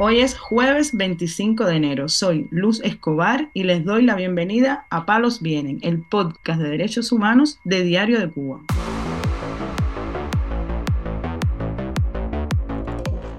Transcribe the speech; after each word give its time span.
Hoy 0.00 0.20
es 0.20 0.38
jueves 0.38 0.96
25 0.96 1.64
de 1.64 1.74
enero. 1.74 2.08
Soy 2.08 2.46
Luz 2.52 2.80
Escobar 2.84 3.50
y 3.52 3.64
les 3.64 3.84
doy 3.84 4.04
la 4.04 4.14
bienvenida 4.14 4.86
a 4.90 5.04
Palos 5.04 5.42
Vienen, 5.42 5.80
el 5.82 6.02
podcast 6.08 6.60
de 6.60 6.68
derechos 6.68 7.10
humanos 7.10 7.58
de 7.64 7.82
Diario 7.82 8.20
de 8.20 8.30
Cuba. 8.30 8.60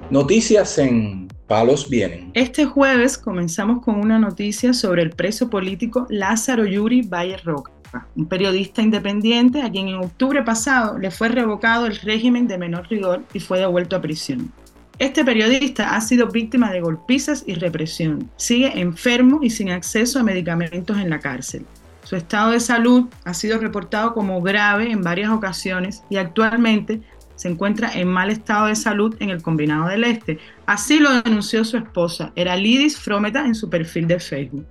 Noticias 0.09 0.77
en 0.79 1.29
Palos 1.47 1.89
Vienen. 1.89 2.31
Este 2.33 2.65
jueves 2.65 3.17
comenzamos 3.17 3.81
con 3.81 3.95
una 3.95 4.19
noticia 4.19 4.73
sobre 4.73 5.03
el 5.03 5.11
preso 5.11 5.49
político 5.49 6.07
Lázaro 6.09 6.65
Yuri 6.65 7.03
Valle 7.03 7.37
Roca, 7.37 7.71
un 8.17 8.27
periodista 8.27 8.81
independiente 8.81 9.61
a 9.61 9.71
quien 9.71 9.87
en 9.87 9.95
octubre 9.95 10.43
pasado 10.43 10.97
le 10.97 11.09
fue 11.09 11.29
revocado 11.29 11.85
el 11.85 11.95
régimen 11.95 12.49
de 12.49 12.57
menor 12.57 12.85
rigor 12.89 13.23
y 13.33 13.39
fue 13.39 13.59
devuelto 13.59 13.95
a 13.95 14.01
prisión. 14.01 14.51
Este 14.99 15.23
periodista 15.23 15.95
ha 15.95 16.01
sido 16.01 16.27
víctima 16.27 16.71
de 16.71 16.81
golpizas 16.81 17.45
y 17.47 17.53
represión. 17.53 18.29
Sigue 18.35 18.81
enfermo 18.81 19.39
y 19.41 19.49
sin 19.49 19.71
acceso 19.71 20.19
a 20.19 20.23
medicamentos 20.23 20.97
en 20.97 21.09
la 21.09 21.19
cárcel. 21.19 21.65
Su 22.03 22.17
estado 22.17 22.51
de 22.51 22.59
salud 22.59 23.05
ha 23.23 23.33
sido 23.33 23.59
reportado 23.59 24.13
como 24.13 24.41
grave 24.41 24.91
en 24.91 25.01
varias 25.01 25.31
ocasiones 25.31 26.03
y 26.09 26.17
actualmente 26.17 27.01
se 27.35 27.47
encuentra 27.47 27.93
en 27.93 28.09
mal 28.09 28.29
estado 28.29 28.65
de 28.65 28.75
salud 28.75 29.15
en 29.21 29.29
el 29.29 29.41
Combinado 29.41 29.87
del 29.87 30.03
Este. 30.03 30.37
Así 30.65 30.99
lo 30.99 31.21
denunció 31.21 31.63
su 31.63 31.77
esposa, 31.77 32.33
Lidis 32.35 32.99
Frometa, 32.99 33.45
en 33.45 33.55
su 33.55 33.69
perfil 33.69 34.05
de 34.05 34.19
Facebook. 34.19 34.65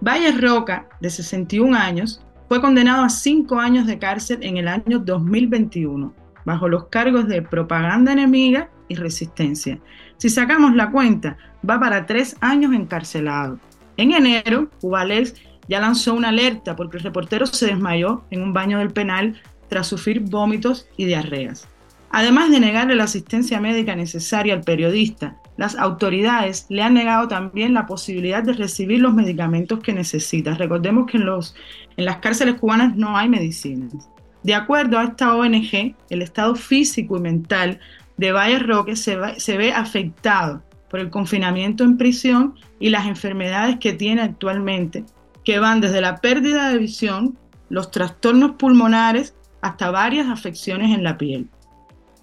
Valle 0.00 0.32
Roca, 0.32 0.88
de 1.02 1.10
61 1.10 1.76
años, 1.76 2.22
fue 2.48 2.62
condenado 2.62 3.04
a 3.04 3.10
cinco 3.10 3.60
años 3.60 3.86
de 3.86 3.98
cárcel 3.98 4.38
en 4.40 4.56
el 4.56 4.66
año 4.66 4.98
2021, 4.98 6.14
bajo 6.46 6.68
los 6.68 6.86
cargos 6.86 7.28
de 7.28 7.42
propaganda 7.42 8.12
enemiga 8.12 8.70
y 8.88 8.94
resistencia. 8.94 9.78
Si 10.16 10.28
sacamos 10.28 10.74
la 10.74 10.90
cuenta, 10.90 11.36
va 11.68 11.78
para 11.78 12.06
tres 12.06 12.36
años 12.40 12.72
encarcelado. 12.72 13.58
En 13.96 14.12
enero, 14.12 14.70
Cubales 14.80 15.34
ya 15.68 15.80
lanzó 15.80 16.14
una 16.14 16.30
alerta 16.30 16.76
porque 16.76 16.96
el 16.96 17.02
reportero 17.02 17.46
se 17.46 17.66
desmayó 17.66 18.24
en 18.30 18.42
un 18.42 18.52
baño 18.52 18.78
del 18.78 18.90
penal 18.90 19.40
tras 19.68 19.86
sufrir 19.86 20.20
vómitos 20.20 20.88
y 20.96 21.04
diarreas. 21.04 21.68
Además 22.10 22.50
de 22.50 22.60
negarle 22.60 22.96
la 22.96 23.04
asistencia 23.04 23.60
médica 23.60 23.94
necesaria 23.94 24.54
al 24.54 24.62
periodista, 24.62 25.36
las 25.58 25.76
autoridades 25.76 26.64
le 26.70 26.82
han 26.82 26.94
negado 26.94 27.28
también 27.28 27.74
la 27.74 27.86
posibilidad 27.86 28.42
de 28.42 28.54
recibir 28.54 29.00
los 29.00 29.12
medicamentos 29.12 29.80
que 29.80 29.92
necesita. 29.92 30.54
Recordemos 30.54 31.10
que 31.10 31.18
en, 31.18 31.26
los, 31.26 31.54
en 31.96 32.06
las 32.06 32.18
cárceles 32.18 32.54
cubanas 32.54 32.96
no 32.96 33.16
hay 33.16 33.28
medicinas. 33.28 34.08
De 34.42 34.54
acuerdo 34.54 34.98
a 34.98 35.04
esta 35.04 35.34
ONG, 35.34 35.96
el 36.08 36.22
estado 36.22 36.54
físico 36.54 37.18
y 37.18 37.20
mental 37.20 37.80
de 38.18 38.32
Valle 38.32 38.58
Roque 38.58 38.96
se, 38.96 39.16
ve 39.16 39.72
afectado 39.72 40.62
por 40.90 41.00
el 41.00 41.08
confinamiento 41.08 41.84
en 41.84 41.96
prisión 41.96 42.54
y 42.78 42.90
las 42.90 43.06
enfermedades 43.06 43.78
que 43.78 43.92
tiene 43.94 44.22
actualmente, 44.22 45.04
que 45.44 45.58
van 45.58 45.80
desde 45.80 46.00
la 46.00 46.16
pérdida 46.16 46.68
de 46.68 46.78
visión, 46.78 47.38
los 47.70 47.90
trastornos 47.90 48.52
pulmonares, 48.52 49.34
hasta 49.62 49.90
varias 49.90 50.28
afecciones 50.28 50.94
en 50.94 51.04
la 51.04 51.16
piel. 51.16 51.48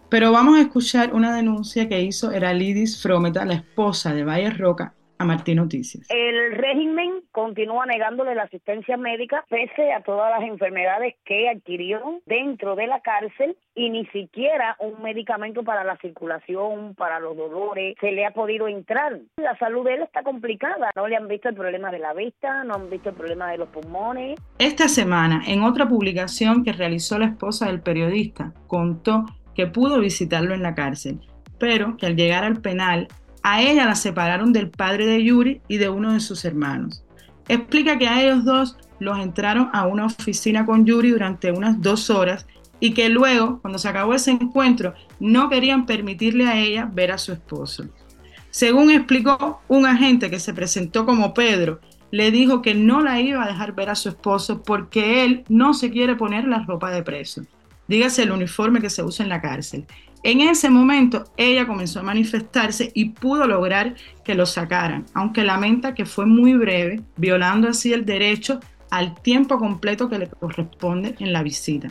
Pero 0.09 0.31
vamos 0.31 0.57
a 0.57 0.61
escuchar 0.61 1.13
una 1.13 1.35
denuncia 1.35 1.89
que 1.89 2.01
hizo 2.01 2.31
Eralidis 2.31 3.01
Frometa, 3.01 3.45
la 3.45 3.55
esposa 3.55 4.13
de 4.13 4.23
Valle 4.23 4.51
Roca, 4.51 4.93
a 5.17 5.25
Martín 5.25 5.57
Noticias. 5.57 6.07
El 6.09 6.53
régimen 6.53 7.23
continúa 7.31 7.85
negándole 7.85 8.35
la 8.35 8.43
asistencia 8.43 8.97
médica 8.97 9.45
pese 9.49 9.93
a 9.93 10.01
todas 10.01 10.31
las 10.31 10.47
enfermedades 10.47 11.15
que 11.25 11.49
adquirió 11.49 12.21
dentro 12.25 12.75
de 12.75 12.87
la 12.87 13.01
cárcel 13.01 13.57
y 13.73 13.89
ni 13.89 14.05
siquiera 14.07 14.75
un 14.79 15.01
medicamento 15.01 15.63
para 15.63 15.83
la 15.83 15.97
circulación, 15.97 16.95
para 16.95 17.19
los 17.19 17.35
dolores, 17.35 17.95
se 17.99 18.11
le 18.11 18.25
ha 18.25 18.31
podido 18.31 18.67
entrar. 18.67 19.19
La 19.37 19.57
salud 19.57 19.85
de 19.85 19.95
él 19.95 20.03
está 20.03 20.23
complicada, 20.23 20.91
no 20.95 21.07
le 21.07 21.15
han 21.15 21.27
visto 21.27 21.49
el 21.49 21.55
problema 21.55 21.91
de 21.91 21.99
la 21.99 22.13
vista, 22.13 22.63
no 22.63 22.75
han 22.75 22.89
visto 22.89 23.09
el 23.09 23.15
problema 23.15 23.51
de 23.51 23.57
los 23.57 23.69
pulmones. 23.69 24.39
Esta 24.59 24.87
semana, 24.87 25.43
en 25.47 25.63
otra 25.63 25.87
publicación 25.87 26.63
que 26.63 26.73
realizó 26.73 27.19
la 27.19 27.25
esposa 27.25 27.67
del 27.67 27.81
periodista, 27.81 28.53
contó 28.67 29.25
que 29.53 29.67
pudo 29.67 29.99
visitarlo 29.99 30.53
en 30.53 30.63
la 30.63 30.75
cárcel, 30.75 31.19
pero 31.59 31.97
que 31.97 32.05
al 32.05 32.15
llegar 32.15 32.43
al 32.43 32.61
penal 32.61 33.07
a 33.47 33.61
ella 33.61 33.85
la 33.85 33.93
separaron 33.93 34.51
del 34.53 34.71
padre 34.71 35.05
de 35.05 35.23
Yuri 35.23 35.61
y 35.67 35.77
de 35.77 35.87
uno 35.87 36.13
de 36.13 36.19
sus 36.19 36.45
hermanos. 36.45 37.03
Explica 37.47 37.99
que 37.99 38.07
a 38.07 38.19
ellos 38.19 38.43
dos 38.43 38.75
los 38.99 39.19
entraron 39.19 39.69
a 39.71 39.85
una 39.85 40.07
oficina 40.07 40.65
con 40.65 40.83
Yuri 40.83 41.11
durante 41.11 41.51
unas 41.51 41.79
dos 41.79 42.09
horas 42.09 42.47
y 42.79 42.95
que 42.95 43.07
luego, 43.07 43.59
cuando 43.61 43.77
se 43.77 43.87
acabó 43.87 44.15
ese 44.15 44.31
encuentro, 44.31 44.95
no 45.19 45.47
querían 45.47 45.85
permitirle 45.85 46.47
a 46.47 46.57
ella 46.57 46.89
ver 46.91 47.11
a 47.11 47.19
su 47.19 47.33
esposo. 47.33 47.85
Según 48.49 48.89
explicó 48.89 49.61
un 49.67 49.85
agente 49.85 50.31
que 50.31 50.39
se 50.39 50.55
presentó 50.55 51.05
como 51.05 51.35
Pedro, 51.35 51.81
le 52.09 52.31
dijo 52.31 52.63
que 52.63 52.73
no 52.73 53.01
la 53.01 53.21
iba 53.21 53.43
a 53.43 53.47
dejar 53.47 53.75
ver 53.75 53.91
a 53.91 53.95
su 53.95 54.09
esposo 54.09 54.63
porque 54.63 55.23
él 55.23 55.43
no 55.49 55.75
se 55.75 55.91
quiere 55.91 56.15
poner 56.15 56.47
la 56.47 56.63
ropa 56.63 56.89
de 56.89 57.03
preso. 57.03 57.43
Dígase 57.87 58.23
el 58.23 58.31
uniforme 58.31 58.81
que 58.81 58.89
se 58.89 59.03
usa 59.03 59.23
en 59.23 59.29
la 59.29 59.41
cárcel. 59.41 59.85
En 60.25 60.41
ese 60.41 60.71
momento 60.71 61.25
ella 61.37 61.67
comenzó 61.67 61.99
a 61.99 62.03
manifestarse 62.03 62.89
y 62.95 63.09
pudo 63.09 63.45
lograr 63.45 63.93
que 64.23 64.33
lo 64.33 64.47
sacaran, 64.47 65.05
aunque 65.13 65.43
lamenta 65.43 65.93
que 65.93 66.07
fue 66.07 66.25
muy 66.25 66.55
breve, 66.55 67.03
violando 67.15 67.69
así 67.69 67.93
el 67.93 68.05
derecho 68.07 68.59
al 68.89 69.21
tiempo 69.21 69.59
completo 69.59 70.09
que 70.09 70.17
le 70.17 70.27
corresponde 70.27 71.13
en 71.19 71.31
la 71.31 71.43
visita. 71.43 71.89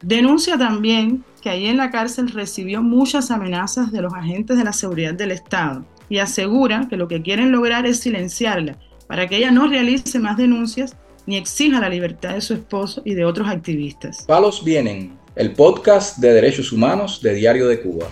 Denuncia 0.00 0.56
también 0.56 1.24
que 1.42 1.50
allí 1.50 1.66
en 1.66 1.76
la 1.76 1.90
cárcel 1.90 2.30
recibió 2.30 2.84
muchas 2.84 3.32
amenazas 3.32 3.90
de 3.90 4.00
los 4.00 4.14
agentes 4.14 4.56
de 4.56 4.62
la 4.62 4.72
seguridad 4.72 5.14
del 5.14 5.32
Estado 5.32 5.84
y 6.08 6.18
asegura 6.18 6.86
que 6.88 6.96
lo 6.96 7.08
que 7.08 7.20
quieren 7.20 7.50
lograr 7.50 7.84
es 7.84 7.98
silenciarla 7.98 8.78
para 9.08 9.26
que 9.26 9.38
ella 9.38 9.50
no 9.50 9.66
realice 9.66 10.20
más 10.20 10.36
denuncias 10.36 10.96
ni 11.26 11.36
exija 11.36 11.80
la 11.80 11.88
libertad 11.88 12.34
de 12.34 12.42
su 12.42 12.54
esposo 12.54 13.02
y 13.04 13.14
de 13.14 13.24
otros 13.24 13.48
activistas. 13.48 14.24
Palos 14.28 14.64
vienen 14.64 15.20
el 15.34 15.52
podcast 15.52 16.18
de 16.18 16.32
derechos 16.32 16.72
humanos 16.72 17.20
de 17.22 17.34
Diario 17.34 17.66
de 17.66 17.80
Cuba. 17.80 18.06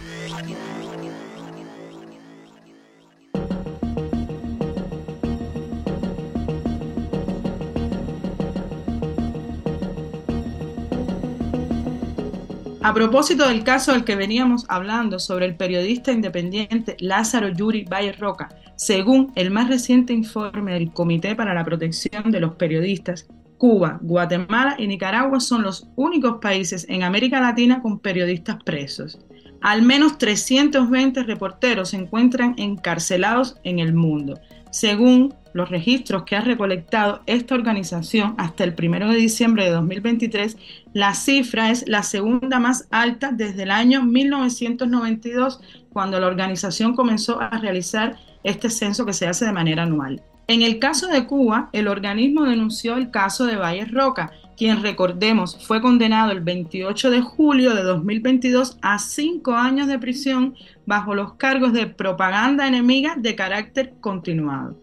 A 12.83 12.95
propósito 12.95 13.47
del 13.47 13.63
caso 13.63 13.93
del 13.93 14.05
que 14.05 14.17
veníamos 14.17 14.65
hablando 14.69 15.19
sobre 15.19 15.47
el 15.47 15.55
periodista 15.55 16.13
independiente 16.13 16.97
Lázaro 16.99 17.49
Yuri 17.51 17.85
Valle 17.85 18.13
Roca, 18.13 18.49
según 18.75 19.31
el 19.37 19.51
más 19.51 19.69
reciente 19.69 20.15
informe 20.15 20.73
del 20.73 20.91
Comité 20.91 21.37
para 21.37 21.55
la 21.55 21.65
Protección 21.65 22.31
de 22.33 22.41
los 22.41 22.55
Periodistas, 22.55 23.29
Cuba, 23.60 23.98
Guatemala 24.00 24.75
y 24.78 24.87
Nicaragua 24.87 25.38
son 25.38 25.62
los 25.62 25.87
únicos 25.94 26.38
países 26.41 26.87
en 26.88 27.03
América 27.03 27.43
Latina 27.43 27.82
con 27.82 27.98
periodistas 27.98 28.56
presos. 28.65 29.19
Al 29.60 29.82
menos 29.82 30.16
320 30.16 31.25
reporteros 31.25 31.91
se 31.91 31.98
encuentran 31.98 32.54
encarcelados 32.56 33.59
en 33.62 33.78
el 33.78 33.93
mundo. 33.93 34.41
Según 34.71 35.34
los 35.53 35.69
registros 35.69 36.22
que 36.22 36.37
ha 36.37 36.41
recolectado 36.41 37.21
esta 37.26 37.54
organización 37.54 38.34
hasta 38.38 38.65
el 38.65 38.75
1 38.78 39.10
de 39.10 39.16
diciembre 39.16 39.66
de 39.66 39.72
2023, 39.72 40.56
la 40.94 41.12
cifra 41.12 41.71
es 41.71 41.87
la 41.87 42.03
segunda 42.03 42.60
más 42.60 42.88
alta 42.91 43.31
desde 43.31 43.65
el 43.65 43.72
año 43.72 44.03
1992, 44.03 45.60
cuando 45.92 46.19
la 46.19 46.28
organización 46.28 46.97
comenzó 46.97 47.38
a 47.38 47.50
realizar 47.59 48.16
este 48.42 48.71
censo 48.71 49.04
que 49.04 49.12
se 49.12 49.27
hace 49.27 49.44
de 49.44 49.53
manera 49.53 49.82
anual. 49.82 50.22
En 50.50 50.62
el 50.62 50.81
caso 50.81 51.06
de 51.06 51.27
Cuba, 51.27 51.71
el 51.72 51.87
organismo 51.87 52.43
denunció 52.43 52.97
el 52.97 53.12
caso 53.12 53.47
de 53.47 53.55
Valles 53.55 53.93
Roca, 53.93 54.33
quien 54.56 54.83
recordemos 54.83 55.56
fue 55.65 55.81
condenado 55.81 56.33
el 56.33 56.41
28 56.41 57.12
de 57.12 57.21
julio 57.21 57.72
de 57.72 57.84
2022 57.84 58.77
a 58.83 58.99
cinco 58.99 59.53
años 59.53 59.87
de 59.87 60.00
prisión 60.00 60.56
bajo 60.87 61.15
los 61.15 61.34
cargos 61.34 61.72
de 61.72 61.86
propaganda 61.86 62.66
enemiga 62.66 63.15
de 63.16 63.36
carácter 63.36 63.95
continuado. 64.01 64.77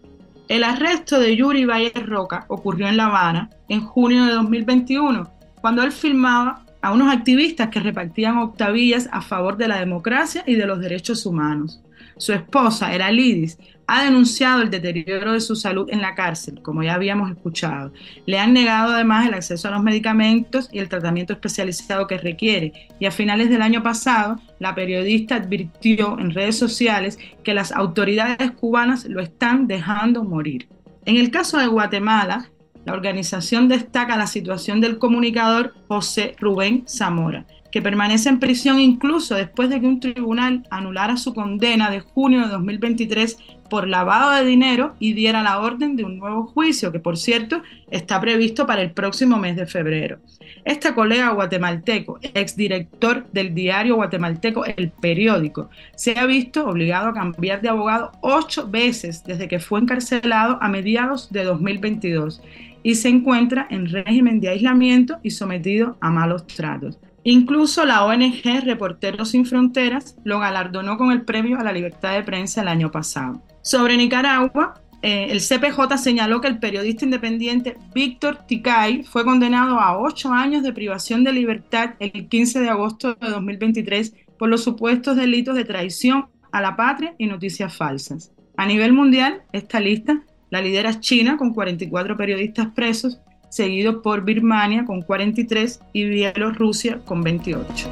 El 0.48 0.64
arresto 0.64 1.20
de 1.20 1.36
Yuri 1.36 1.66
Valles 1.66 2.06
Roca 2.06 2.46
ocurrió 2.48 2.88
en 2.88 2.96
La 2.96 3.08
Habana 3.08 3.50
en 3.68 3.82
junio 3.82 4.24
de 4.24 4.32
2021, 4.32 5.30
cuando 5.60 5.82
él 5.82 5.92
filmaba 5.92 6.64
a 6.80 6.94
unos 6.94 7.14
activistas 7.14 7.68
que 7.68 7.80
repartían 7.80 8.38
octavillas 8.38 9.06
a 9.12 9.20
favor 9.20 9.58
de 9.58 9.68
la 9.68 9.80
democracia 9.80 10.44
y 10.46 10.54
de 10.54 10.64
los 10.64 10.80
derechos 10.80 11.26
humanos. 11.26 11.82
Su 12.16 12.32
esposa, 12.32 12.94
era 12.94 13.12
Lidis, 13.12 13.58
ha 13.88 14.04
denunciado 14.04 14.60
el 14.60 14.70
deterioro 14.70 15.32
de 15.32 15.40
su 15.40 15.56
salud 15.56 15.88
en 15.90 16.02
la 16.02 16.14
cárcel, 16.14 16.60
como 16.62 16.82
ya 16.82 16.94
habíamos 16.94 17.30
escuchado. 17.30 17.90
Le 18.26 18.38
han 18.38 18.52
negado 18.52 18.92
además 18.92 19.26
el 19.26 19.32
acceso 19.32 19.66
a 19.66 19.70
los 19.70 19.82
medicamentos 19.82 20.68
y 20.70 20.78
el 20.78 20.90
tratamiento 20.90 21.32
especializado 21.32 22.06
que 22.06 22.18
requiere. 22.18 22.88
Y 23.00 23.06
a 23.06 23.10
finales 23.10 23.48
del 23.48 23.62
año 23.62 23.82
pasado, 23.82 24.38
la 24.58 24.74
periodista 24.74 25.36
advirtió 25.36 26.18
en 26.18 26.32
redes 26.32 26.58
sociales 26.58 27.18
que 27.42 27.54
las 27.54 27.72
autoridades 27.72 28.50
cubanas 28.52 29.06
lo 29.06 29.22
están 29.22 29.66
dejando 29.66 30.22
morir. 30.22 30.68
En 31.06 31.16
el 31.16 31.30
caso 31.30 31.56
de 31.56 31.66
Guatemala, 31.66 32.50
la 32.84 32.92
organización 32.92 33.68
destaca 33.68 34.18
la 34.18 34.26
situación 34.26 34.82
del 34.82 34.98
comunicador 34.98 35.74
José 35.88 36.36
Rubén 36.38 36.84
Zamora, 36.86 37.46
que 37.70 37.82
permanece 37.82 38.28
en 38.28 38.40
prisión 38.40 38.80
incluso 38.80 39.34
después 39.34 39.68
de 39.68 39.80
que 39.80 39.86
un 39.86 40.00
tribunal 40.00 40.66
anulara 40.70 41.16
su 41.16 41.34
condena 41.34 41.90
de 41.90 42.00
junio 42.00 42.42
de 42.42 42.48
2023 42.48 43.36
por 43.68 43.88
lavado 43.88 44.32
de 44.32 44.44
dinero 44.44 44.94
y 44.98 45.12
diera 45.12 45.42
la 45.42 45.60
orden 45.60 45.96
de 45.96 46.04
un 46.04 46.18
nuevo 46.18 46.46
juicio, 46.46 46.92
que 46.92 47.00
por 47.00 47.16
cierto 47.16 47.62
está 47.90 48.20
previsto 48.20 48.66
para 48.66 48.82
el 48.82 48.90
próximo 48.92 49.38
mes 49.38 49.56
de 49.56 49.66
febrero. 49.66 50.18
Este 50.64 50.92
colega 50.94 51.30
guatemalteco, 51.30 52.18
exdirector 52.34 53.26
del 53.32 53.54
diario 53.54 53.96
guatemalteco 53.96 54.64
El 54.64 54.90
Periódico, 54.90 55.70
se 55.94 56.18
ha 56.18 56.26
visto 56.26 56.68
obligado 56.68 57.08
a 57.08 57.14
cambiar 57.14 57.60
de 57.60 57.68
abogado 57.68 58.12
ocho 58.20 58.68
veces 58.68 59.24
desde 59.24 59.48
que 59.48 59.60
fue 59.60 59.80
encarcelado 59.80 60.58
a 60.60 60.68
mediados 60.68 61.30
de 61.30 61.44
2022 61.44 62.42
y 62.82 62.94
se 62.94 63.08
encuentra 63.08 63.66
en 63.70 63.86
régimen 63.86 64.40
de 64.40 64.48
aislamiento 64.48 65.18
y 65.22 65.30
sometido 65.30 65.96
a 66.00 66.10
malos 66.10 66.46
tratos. 66.46 66.98
Incluso 67.30 67.84
la 67.84 68.06
ONG 68.06 68.42
Reporteros 68.64 69.32
Sin 69.32 69.44
Fronteras 69.44 70.16
lo 70.24 70.38
galardonó 70.38 70.96
con 70.96 71.10
el 71.10 71.26
premio 71.26 71.58
a 71.60 71.62
la 71.62 71.72
libertad 71.72 72.14
de 72.14 72.22
prensa 72.22 72.62
el 72.62 72.68
año 72.68 72.90
pasado. 72.90 73.42
Sobre 73.60 73.98
Nicaragua, 73.98 74.80
eh, 75.02 75.26
el 75.28 75.40
CPJ 75.40 75.98
señaló 75.98 76.40
que 76.40 76.48
el 76.48 76.58
periodista 76.58 77.04
independiente 77.04 77.76
Víctor 77.94 78.46
Ticay 78.46 79.02
fue 79.02 79.26
condenado 79.26 79.78
a 79.78 79.98
ocho 79.98 80.32
años 80.32 80.62
de 80.62 80.72
privación 80.72 81.22
de 81.22 81.34
libertad 81.34 81.96
el 81.98 82.30
15 82.30 82.60
de 82.60 82.70
agosto 82.70 83.12
de 83.16 83.28
2023 83.28 84.14
por 84.38 84.48
los 84.48 84.64
supuestos 84.64 85.14
delitos 85.14 85.54
de 85.54 85.66
traición 85.66 86.28
a 86.50 86.62
la 86.62 86.76
patria 86.76 87.14
y 87.18 87.26
noticias 87.26 87.76
falsas. 87.76 88.32
A 88.56 88.64
nivel 88.64 88.94
mundial, 88.94 89.42
esta 89.52 89.80
lista 89.80 90.22
la 90.48 90.62
lidera 90.62 90.98
China 90.98 91.36
con 91.36 91.52
44 91.52 92.16
periodistas 92.16 92.68
presos 92.68 93.20
seguido 93.48 94.02
por 94.02 94.24
Birmania 94.24 94.84
con 94.84 95.02
43 95.02 95.80
y 95.92 96.04
Bielorrusia 96.04 97.00
con 97.04 97.22
28. 97.22 97.88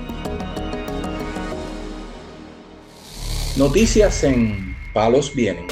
Noticias 3.56 4.22
en 4.22 4.76
Palos 4.92 5.34
Vienen. 5.34 5.66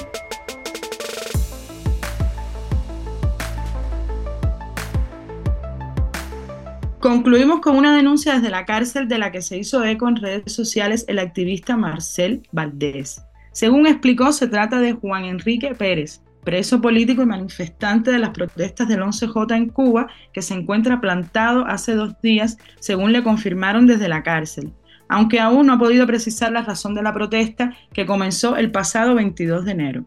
Concluimos 7.05 7.61
con 7.61 7.77
una 7.77 7.95
denuncia 7.95 8.37
desde 8.37 8.49
la 8.49 8.65
cárcel 8.65 9.09
de 9.09 9.19
la 9.19 9.31
que 9.31 9.43
se 9.43 9.59
hizo 9.59 9.85
eco 9.85 10.09
en 10.09 10.17
redes 10.17 10.51
sociales 10.51 11.05
el 11.07 11.19
activista 11.19 11.77
Marcel 11.77 12.49
Valdés. 12.51 13.23
Según 13.53 13.87
explicó, 13.87 14.33
se 14.33 14.49
trata 14.49 14.79
de 14.79 14.95
Juan 14.95 15.27
Enrique 15.27 15.75
Pérez, 15.75 16.23
preso 16.45 16.81
político 16.81 17.23
y 17.23 17.27
manifestante 17.27 18.11
de 18.11 18.19
las 18.19 18.31
protestas 18.31 18.89
del 18.89 19.01
11J 19.01 19.57
en 19.57 19.69
Cuba, 19.69 20.09
que 20.33 20.43
se 20.43 20.55
encuentra 20.55 21.01
plantado 21.01 21.67
hace 21.67 21.95
dos 21.95 22.21
días, 22.23 22.59
según 22.79 23.13
le 23.13 23.23
confirmaron 23.23 23.87
desde 23.87 24.09
la 24.09 24.23
cárcel, 24.23 24.73
aunque 25.09 25.41
aún 25.41 25.67
no 25.67 25.75
ha 25.75 25.79
podido 25.79 26.07
precisar 26.07 26.53
la 26.53 26.63
razón 26.63 26.95
de 26.95 27.03
la 27.03 27.13
protesta 27.13 27.75
que 27.93 28.07
comenzó 28.07 28.57
el 28.57 28.71
pasado 28.71 29.15
22 29.15 29.65
de 29.65 29.73
enero. 29.73 30.05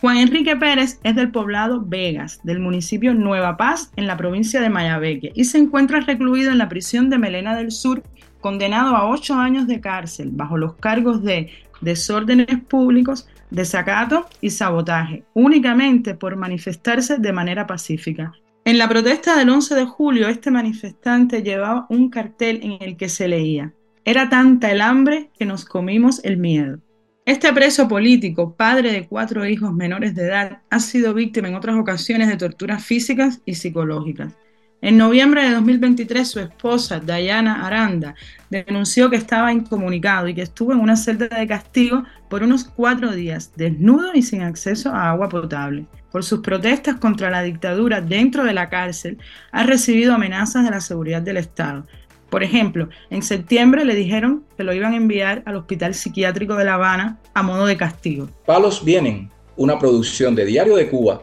Juan 0.00 0.16
Enrique 0.16 0.56
Pérez 0.56 0.98
es 1.04 1.14
del 1.14 1.30
poblado 1.30 1.84
Vegas, 1.84 2.40
del 2.42 2.58
municipio 2.58 3.12
Nueva 3.12 3.58
Paz, 3.58 3.92
en 3.96 4.06
la 4.06 4.16
provincia 4.16 4.62
de 4.62 4.70
Mayabeque, 4.70 5.30
y 5.34 5.44
se 5.44 5.58
encuentra 5.58 6.00
recluido 6.00 6.50
en 6.50 6.56
la 6.56 6.70
prisión 6.70 7.10
de 7.10 7.18
Melena 7.18 7.54
del 7.54 7.70
Sur, 7.70 8.02
condenado 8.40 8.96
a 8.96 9.08
ocho 9.08 9.34
años 9.34 9.66
de 9.66 9.80
cárcel 9.80 10.30
bajo 10.32 10.56
los 10.56 10.74
cargos 10.74 11.22
de 11.22 11.50
desórdenes 11.80 12.60
públicos, 12.68 13.28
desacato 13.50 14.26
y 14.40 14.50
sabotaje, 14.50 15.24
únicamente 15.34 16.14
por 16.14 16.36
manifestarse 16.36 17.18
de 17.18 17.32
manera 17.32 17.66
pacífica. 17.66 18.32
En 18.64 18.78
la 18.78 18.88
protesta 18.88 19.36
del 19.36 19.48
11 19.48 19.74
de 19.74 19.86
julio, 19.86 20.28
este 20.28 20.50
manifestante 20.50 21.42
llevaba 21.42 21.86
un 21.88 22.10
cartel 22.10 22.60
en 22.62 22.76
el 22.80 22.96
que 22.96 23.08
se 23.08 23.26
leía, 23.26 23.72
era 24.04 24.28
tanta 24.28 24.70
el 24.70 24.80
hambre 24.80 25.30
que 25.38 25.44
nos 25.44 25.64
comimos 25.64 26.24
el 26.24 26.38
miedo. 26.38 26.78
Este 27.26 27.52
preso 27.52 27.86
político, 27.86 28.56
padre 28.56 28.92
de 28.92 29.06
cuatro 29.06 29.46
hijos 29.46 29.72
menores 29.74 30.14
de 30.14 30.24
edad, 30.24 30.62
ha 30.70 30.80
sido 30.80 31.12
víctima 31.12 31.48
en 31.48 31.54
otras 31.54 31.76
ocasiones 31.76 32.28
de 32.28 32.36
torturas 32.36 32.84
físicas 32.84 33.42
y 33.44 33.54
psicológicas. 33.54 34.32
En 34.82 34.96
noviembre 34.96 35.44
de 35.44 35.50
2023, 35.50 36.26
su 36.26 36.40
esposa, 36.40 37.00
Diana 37.00 37.66
Aranda, 37.66 38.14
denunció 38.48 39.10
que 39.10 39.16
estaba 39.16 39.52
incomunicado 39.52 40.26
y 40.26 40.34
que 40.34 40.40
estuvo 40.40 40.72
en 40.72 40.80
una 40.80 40.96
celda 40.96 41.28
de 41.28 41.46
castigo 41.46 42.04
por 42.30 42.42
unos 42.42 42.64
cuatro 42.64 43.12
días, 43.12 43.52
desnudo 43.56 44.12
y 44.14 44.22
sin 44.22 44.40
acceso 44.40 44.88
a 44.90 45.10
agua 45.10 45.28
potable. 45.28 45.84
Por 46.10 46.24
sus 46.24 46.40
protestas 46.40 46.94
contra 46.96 47.28
la 47.28 47.42
dictadura 47.42 48.00
dentro 48.00 48.42
de 48.42 48.54
la 48.54 48.70
cárcel, 48.70 49.18
ha 49.52 49.64
recibido 49.64 50.14
amenazas 50.14 50.64
de 50.64 50.70
la 50.70 50.80
seguridad 50.80 51.20
del 51.20 51.36
Estado. 51.36 51.86
Por 52.30 52.42
ejemplo, 52.42 52.88
en 53.10 53.22
septiembre 53.22 53.84
le 53.84 53.94
dijeron 53.94 54.44
que 54.56 54.64
lo 54.64 54.72
iban 54.72 54.94
a 54.94 54.96
enviar 54.96 55.42
al 55.44 55.56
Hospital 55.56 55.92
Psiquiátrico 55.92 56.56
de 56.56 56.64
La 56.64 56.74
Habana 56.74 57.18
a 57.34 57.42
modo 57.42 57.66
de 57.66 57.76
castigo. 57.76 58.30
Palos 58.46 58.82
Vienen, 58.82 59.30
una 59.56 59.78
producción 59.78 60.34
de 60.34 60.46
Diario 60.46 60.76
de 60.76 60.88
Cuba 60.88 61.22